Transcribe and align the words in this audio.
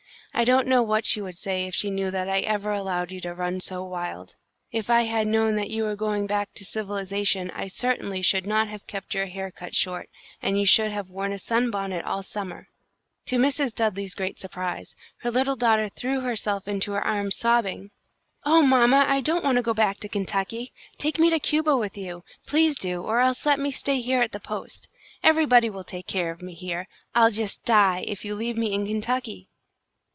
I 0.33 0.45
don't 0.45 0.65
know 0.65 0.81
what 0.81 1.05
she 1.05 1.21
would 1.21 1.37
say 1.37 1.67
if 1.67 1.75
she 1.75 1.91
knew 1.91 2.09
that 2.09 2.27
I 2.27 2.39
ever 2.39 2.71
allowed 2.71 3.11
you 3.11 3.19
to 3.19 3.33
run 3.35 3.59
so 3.59 3.83
wild. 3.83 4.33
If 4.71 4.89
I 4.89 5.01
had 5.03 5.27
known 5.27 5.55
that 5.57 5.69
you 5.69 5.83
were 5.83 5.97
going 5.97 6.25
back 6.25 6.53
to 6.55 6.65
civilisation 6.65 7.51
I 7.51 7.67
certainly 7.67 8.23
should 8.23 8.47
not 8.47 8.67
have 8.67 8.87
kept 8.87 9.13
your 9.13 9.27
hair 9.27 9.51
cut 9.51 9.75
short, 9.75 10.09
and 10.41 10.57
you 10.57 10.65
should 10.65 10.89
have 10.89 11.09
worn 11.09 11.37
sunbonnets 11.37 12.07
all 12.07 12.23
summer." 12.23 12.69
To 13.27 13.37
Mrs. 13.37 13.75
Dudley's 13.75 14.15
great 14.15 14.39
surprise, 14.39 14.95
her 15.17 15.29
little 15.29 15.57
daughter 15.57 15.89
threw 15.89 16.21
herself 16.21 16.67
into 16.67 16.93
her 16.93 17.05
arms, 17.05 17.35
sobbing, 17.35 17.91
"Oh, 18.43 18.63
mamma! 18.63 19.05
I 19.07 19.21
don't 19.21 19.43
want 19.43 19.57
to 19.57 19.61
go 19.61 19.75
back 19.75 19.97
to 19.99 20.09
Kentucky! 20.09 20.71
Take 20.97 21.19
me 21.19 21.29
to 21.29 21.39
Cuba 21.39 21.77
with 21.77 21.97
you! 21.97 22.23
Please 22.47 22.79
do, 22.79 23.03
or 23.03 23.19
else 23.19 23.45
let 23.45 23.59
me 23.59 23.69
stay 23.69 23.99
here 23.99 24.21
at 24.23 24.31
the 24.31 24.39
post. 24.39 24.87
Everybody 25.21 25.69
will 25.69 25.83
take 25.83 26.07
care 26.07 26.31
of 26.31 26.41
me 26.41 26.55
here! 26.55 26.87
I'll 27.13 27.31
just 27.31 27.63
die 27.63 28.05
if 28.07 28.25
you 28.25 28.33
leave 28.33 28.57
me 28.57 28.71
in 28.71 28.87
Kentucky!" 28.87 29.49